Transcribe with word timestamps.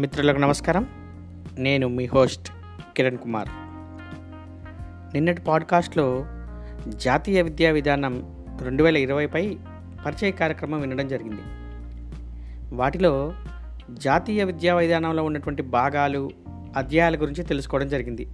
మిత్రులకు 0.00 0.38
నమస్కారం. 0.38 0.86
నేను 1.58 1.88
మీ 1.88 2.06
హోస్ట్ 2.06 2.52
కిరణ్ 2.96 3.18
కుమార్. 3.18 3.48
నిన్నటి 5.14 5.40
పాడ్కాస్ట్లో 5.40 6.26
జాతీయ 6.88 7.42
విద్యా 7.42 7.70
విధానం 7.70 8.44
రెండు 8.62 8.82
వేల 8.82 8.96
ఇరవైపై 8.96 9.58
పరిచయ 10.06 10.30
కార్యక్రమం 10.30 10.80
వినడం 10.80 11.08
జరిగింది. 11.08 11.40
వాటిలో 12.76 13.32
జాతీయ 13.90 14.44
విద్యా 14.44 14.74
విధానంలో 14.74 15.24
ఉన్నటువంటి 15.24 15.62
భాగాలు 15.62 16.30
అధ్యాయాల 16.76 17.16
గురించి 17.16 17.42
తెలుసుకోవడం 17.44 17.88
జరిగింది. 17.88 18.28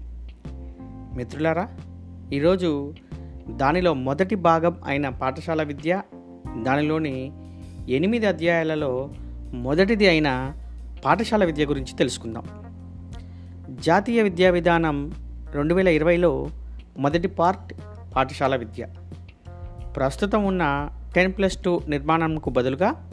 మిత్రులారా 1.17 1.69
ఈరోజు 2.33 2.95
దానిలో 3.51 3.95
మొదటి 3.95 4.35
భాగం 4.35 4.81
అయిన 4.87 5.09
పాఠశాల 5.09 5.63
విద్య 5.63 6.03
దానిలోని 6.63 7.33
ఎనిమిది 7.89 8.27
అధ్యాయాలలో 8.27 9.11
మొదటిది 9.53 10.09
అయిన 10.09 10.53
పాఠశాల 11.05 11.45
విద్య 11.45 11.65
గురించి 11.65 11.97
తెలుసుకుందాం. 11.97 12.45
జాతీయ 13.81 14.23
విద్యా 14.23 14.51
విధానం 14.51 15.13
రెండు 15.51 15.75
వేల 15.75 15.89
ఇరవైలో 15.89 16.51
మొదటి 16.99 17.29
పార్ట్ 17.29 17.75
పాఠశాల 18.17 18.57
విద్య. 18.57 18.87
ప్రస్తుతం 19.97 20.45
ఉన్న 20.45 20.91
టెన్ 21.15 21.33
ప్లస్ 21.33 21.57
టూ 21.57 21.81
నిర్మాణంకు 21.89 22.51
బదులుగా 22.51 23.11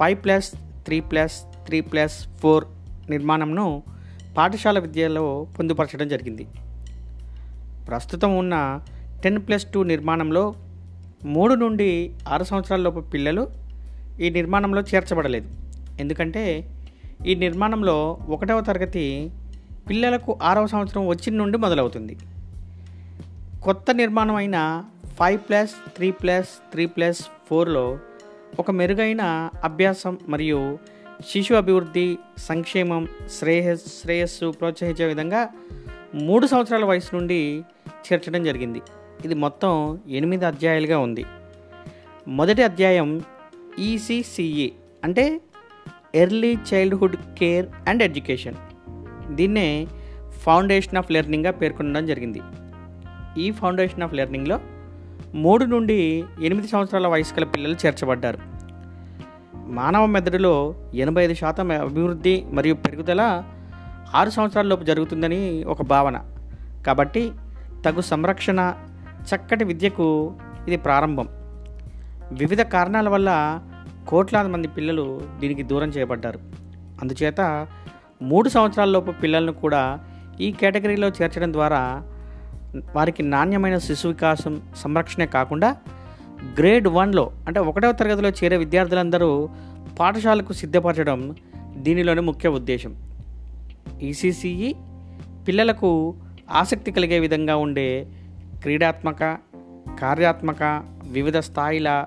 five 0.00 0.24
plus 0.24 0.50
three 0.84 1.00
plus 1.00 1.42
three 1.66 1.80
plus 1.80 2.28
four 2.38 2.64
నిర్మాణంను 3.10 3.82
పాఠశాల 4.36 4.78
విద్యలో 4.78 5.46
పొందుపరచడం 5.58 6.08
జరిగింది. 6.08 6.46
ప్రస్తుతం 7.88 8.38
ఉన్న 8.38 8.80
టెన్ 9.22 9.38
ప్లస్ 9.38 9.66
టూ 9.74 9.82
నిర్మాణంలో 9.82 10.54
మూడు 11.24 11.54
నుండి 11.54 12.14
ఆరు 12.28 12.44
సంవత్సరాలలోపు 12.44 13.00
పిల్లలు 13.00 13.48
ఈ 14.20 14.30
నిర్మాణంలో 14.30 14.82
చేర్చబడలేదు. 14.82 15.50
ఎందుకంటే 16.00 16.70
ఈ 17.26 17.34
నిర్మాణంలో 17.34 18.18
ఒకటవ 18.28 18.60
తరగతి 18.60 19.30
పిల్లలకు 19.90 20.38
ఆరవ 20.42 20.66
సంవత్సరం 20.66 21.06
వచ్చిన 21.06 21.34
నుండి 21.34 21.58
మొదలవుతుంది. 21.58 22.16
కొత్త 23.62 23.94
నిర్మాణం 23.94 24.34
అయిన 24.34 24.84
five 25.06 25.40
plus 25.48 25.70
three 25.96 26.10
plus 26.10 26.46
three 26.46 26.86
plus 26.86 27.22
ఫోర్లో 27.46 27.98
ఒక 28.58 28.70
మెరుగైన 28.70 29.50
అభ్యాసం 29.64 30.18
మరియు 30.28 30.78
శిశు 31.28 31.54
అభివృద్ధి 31.54 32.18
సంక్షేమం 32.38 33.08
శ్రేయస్ 33.38 34.00
శ్రేయస్సు 34.02 34.50
ప్రోత్సహించే 34.50 35.04
విధంగా 35.04 35.48
మూడు 36.14 36.46
సంవత్సరాల 36.46 36.84
వయసు 36.84 37.16
నుండి 37.16 37.64
చేర్చడం 37.88 38.44
జరిగింది. 38.44 38.82
ఇది 39.24 39.34
మొత్తం 39.34 39.98
ఎనిమిది 40.08 40.44
అధ్యాయాలుగా 40.44 40.98
ఉంది. 40.98 41.24
మొదటి 42.28 42.62
అధ్యాయం 42.62 43.20
ఈసీసీఈ 43.78 44.72
అంటే 45.04 45.40
early 46.14 46.58
childhood 46.74 47.16
care 47.38 47.66
and 47.88 48.02
education 48.02 48.54
దీన్నే 49.30 49.86
ఫౌండేషన్ 50.42 50.96
ఆఫ్ 50.96 51.10
లెర్నింగ్గా 51.10 51.50
పేర్కొనడం 51.50 52.06
జరిగింది. 52.06 52.40
ఈ 53.38 53.50
ఫౌండేషన్ 53.50 54.02
ఆఫ్ 54.02 54.14
లెర్నింగ్లో 54.14 54.60
మూడు 55.34 55.64
నుండి 55.64 56.24
ఎనిమిది 56.42 56.68
సంవత్సరాల 56.68 57.06
వయసు 57.06 57.34
గల 57.34 57.44
పిల్లలు 57.44 57.76
చేర్చబడ్డారు. 57.86 58.38
మానవ 59.54 60.06
మెదడులో 60.06 60.74
ఎనభై 60.94 61.24
ఐదు 61.24 61.34
శాతం 61.34 61.70
అభివృద్ధి 61.70 62.44
మరియు 62.50 62.74
పెరుగుదల 62.74 63.44
ఆరు 64.14 64.30
సంవత్సరాలలోపు 64.30 64.84
జరుగుతుందని 64.84 65.64
ఒక 65.64 65.82
భావన. 65.82 66.22
కాబట్టి 66.86 67.32
తగు 67.86 68.00
సంరక్షణ 68.00 68.74
చక్కటి 69.20 69.64
విద్యకు 69.64 70.34
ఇది 70.68 70.76
ప్రారంభం. 70.76 71.28
వివిధ 72.32 72.60
కారణాల 72.60 73.08
వల్ల 73.08 73.60
కోట్లాది 74.08 74.48
మంది 74.48 74.68
పిల్లలు 74.68 75.20
దీనికి 75.40 75.62
దూరం 75.62 75.88
చేయబడ్డారు. 75.88 76.38
అందుచేత 77.02 77.66
మూడు 78.22 78.48
సంవత్సరాలలోపు 78.48 79.10
పిల్లలను 79.10 79.52
కూడా 79.52 80.00
ఈ 80.40 80.52
కేటగిరీలో 80.52 81.08
చేర్చడం 81.08 81.52
ద్వారా 81.52 82.02
వారికి 82.94 83.22
నాణ్యమైన 83.22 83.78
శిశు 83.78 84.08
వికాసం 84.08 84.62
సంరక్షణే 84.76 85.26
కాకుండా 85.26 85.76
గ్రేడ్ 86.58 86.88
వన్లో 86.88 87.32
అంటే 87.46 87.60
ఒకటవ 87.60 87.92
తరగతిలో 87.92 88.28
చేరే 88.28 88.56
విద్యార్థులందరూ 88.56 89.48
పాఠశాలకు 90.00 90.52
సిద్ధపరచడం 90.52 91.36
దీనిలోని 91.76 92.20
ముఖ్య 92.20 92.48
ఉద్దేశం. 92.48 92.96
ఈసీసీఈ 94.02 94.74
పిల్లలకు 95.48 96.14
ఆసక్తి 96.50 96.92
కలిగే 96.92 97.18
విధంగా 97.18 97.56
ఉండే 97.56 98.06
క్రీడాత్మక 98.62 99.38
కార్యాత్మక 100.00 100.82
వివిధ 101.04 101.38
స్థాయిల 101.38 102.04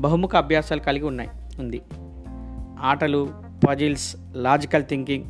బహుముఖ 0.00 0.36
అభ్యాసాలు 0.36 0.80
కలిగి 0.80 1.04
ఉన్నాయి 1.04 1.30
ఉంది. 1.60 1.82
ఆటలు 2.80 3.30
పజిల్స్ 3.68 4.16
లాజికల్ 4.34 4.84
థింకింగ్ 4.84 5.24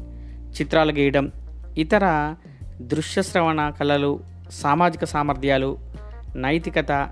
చిత్రాలు 0.60 0.92
గీయడం 0.92 1.32
ఇతర 1.78 2.34
దృశ్యశ్రవణ 2.80 3.70
కళలు 3.80 4.20
సామాజిక 4.50 5.04
సామర్థ్యాలు 5.04 5.78
నైతికత 6.36 7.10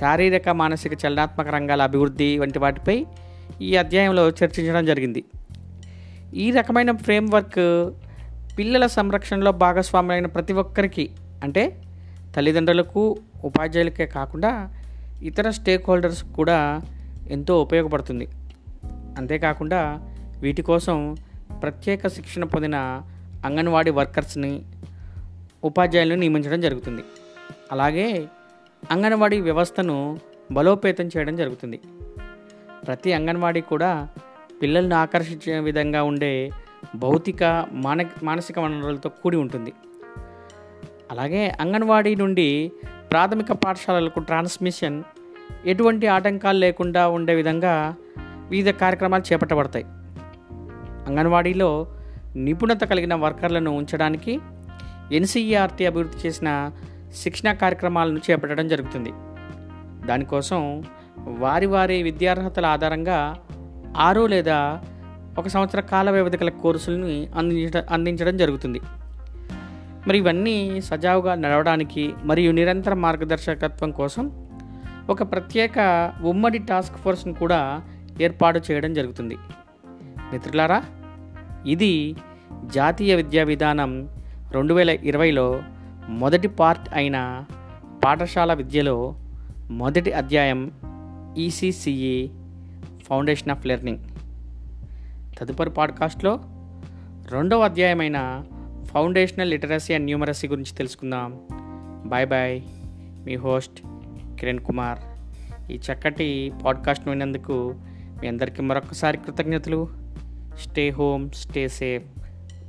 శారీరక 0.00 0.48
మానసిక 0.48 0.92
చలనాత్మక 1.06 1.48
రంగాల 1.48 1.82
అభివృద్ధి 1.82 2.38
వంటి 2.38 2.58
వాటిపై 2.58 3.06
ఈ 3.62 3.76
అధ్యాయంలో 3.76 4.28
చర్చించడం 4.28 4.84
జరిగింది. 4.84 5.24
ఈ 6.34 6.50
రకమైన 6.50 6.96
ఫ్రేమ్వర్క్ 6.96 7.92
పిల్లల 8.58 8.86
సంరక్షణలో 8.86 9.52
భాగస్వాములైన 9.52 10.26
ప్రతి 10.26 10.52
ఒక్కరికి 10.52 11.10
అంటే 11.42 11.82
తల్లిదండ్రులకు 12.36 13.16
ఉపాధ్యాయులకే 13.44 14.06
కాకుండా 14.06 14.74
ఇతర 15.24 15.50
స్టేక్ 15.50 15.84
హోల్డర్స్ 15.88 16.24
కూడా 16.24 16.82
ఎంతో 17.30 17.62
ఉపయోగపడుతుంది. 17.62 18.28
అంతేకాకుండా 19.18 20.00
వీటి 20.40 20.62
కోసం 20.62 21.16
ప్రత్యేక 21.62 22.06
శిక్షణ 22.06 22.44
పొందిన 22.44 23.02
అంగన్వాడీ 23.44 23.90
వర్కర్స్ని 23.90 24.62
ఉపాధ్యాయులను 25.64 26.20
నియమించడం 26.20 26.60
జరుగుతుంది. 26.60 27.02
అలాగే 27.72 28.26
అంగన్వాడీ 28.90 29.40
వ్యవస్థను 29.40 30.18
బలోపేతం 30.52 31.06
చేయడం 31.06 31.36
జరుగుతుంది. 31.36 31.80
ప్రతి 32.86 33.12
అంగన్వాడీ 33.12 33.60
కూడా 33.60 34.08
పిల్లలను 34.62 34.96
ఆకర్షించే 34.96 35.58
విధంగా 35.58 36.02
ఉండే 36.02 36.50
భౌతిక 36.94 37.66
మాన 37.72 38.04
మానసిక 38.22 38.58
వనరులతో 38.58 39.08
కూడి 39.08 39.36
ఉంటుంది. 39.36 39.72
అలాగే 41.10 41.48
అంగన్వాడీ 41.60 42.14
నుండి 42.14 42.72
ప్రాథమిక 43.10 43.52
పాఠశాలలకు 43.52 44.20
ట్రాన్స్మిషన్ 44.20 45.02
ఎటువంటి 45.66 46.06
ఆటంకాలు 46.06 46.58
లేకుండా 46.58 47.08
ఉండే 47.08 47.34
విధంగా 47.34 47.94
వివిధ 48.50 48.68
కార్యక్రమాలు 48.68 49.32
చేపట్టబడతాయి. 49.32 49.84
అంగన్వాడీలో 51.06 51.86
నిపుణత 52.36 52.80
కలిగిన 52.80 53.14
వర్కర్లను 53.14 53.70
ఉంచడానికి 53.70 54.40
ఎన్సీఈఆర్టీ 55.12 55.86
అభివృద్ధి 55.86 56.28
చేసిన 56.28 56.70
శిక్షణ 57.12 57.52
కార్యక్రమాలను 57.52 58.20
చేపట్టడం 58.30 58.68
జరుగుతుంది. 58.68 59.12
దానికోసం 60.06 60.82
వారి 61.18 61.66
వారి 61.66 62.02
విద్యార్హతల 62.02 62.66
ఆధారంగా 62.66 63.36
ఆరు 63.96 64.26
లేదా 64.26 64.80
ఒక 65.38 65.48
సంవత్సర 65.48 65.80
కాల 65.80 66.10
వ్యవధి 66.10 66.36
గల 66.36 66.48
కోర్సులను 66.48 67.06
అందించ 67.36 67.82
అందించడం 67.90 68.36
జరుగుతుంది. 68.36 68.80
మరి 70.06 70.18
ఇవన్నీ 70.18 70.80
సజావుగా 70.80 71.34
నడవడానికి 71.34 72.14
మరియు 72.24 72.52
నిరంతర 72.52 72.94
మార్గదర్శకత్వం 72.94 73.90
కోసం 73.90 74.48
ఒక 75.10 75.22
ప్రత్యేక 75.22 76.12
ఉమ్మడి 76.22 76.58
టాస్క్ 76.58 76.96
ఫోర్స్ను 76.96 77.34
కూడా 77.34 77.82
ఏర్పాటు 78.20 78.60
చేయడం 78.70 78.94
జరుగుతుంది. 78.94 79.36
మిత్రులారా 80.32 80.82
ఇది 81.66 82.14
జాతీయ 82.64 83.14
విద్యా 83.14 83.44
విధానం 83.44 84.08
రెండు 84.50 84.74
వేల 84.74 84.90
ఇరవైలో 84.90 85.62
మొదటి 86.08 86.48
పార్ట్ 86.48 86.94
అయిన 86.94 87.44
పాఠశాల 88.04 88.54
విద్యలో 88.54 89.14
మొదటి 89.70 90.12
అధ్యాయం 90.12 90.72
ఈసీసీఈ 91.38 92.28
ఫౌండేషన్ 93.08 93.50
ఆఫ్ 93.50 93.66
లెర్నింగ్. 93.66 93.98
తదుపరి 95.38 95.70
పాడ్కాస్ట్లో 95.70 96.40
రెండవ 97.30 97.60
అధ్యాయమైన 97.60 98.44
ఫౌండేషనల్ 98.84 99.50
లిటరసీ 99.50 99.94
అండ్ 99.94 100.04
న్యూమరసీ 100.04 100.48
గురించి 100.48 100.76
తెలుసుకుందాం. 100.76 101.40
Bye 102.06 102.26
bye. 102.26 102.62
మీ 103.24 103.36
హోస్ట్ 103.36 103.82
కిరణ్ 104.40 104.60
కుమార్. 104.60 104.98
ఈ 105.72 105.76
చక్కటి 105.76 106.52
పాడ్కాస్ట్ 106.64 107.08
విన్నందుకు 107.08 107.74
మీ 108.22 108.28
అందరికీ 108.28 108.62
మరొకసారి 108.62 109.18
కృతజ్ఞతలు. 109.18 109.88
Stay 110.58 110.88
home 110.88 111.30
stay 111.30 111.68
safe. 111.68 112.04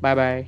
Bye 0.01 0.15
bye. 0.15 0.45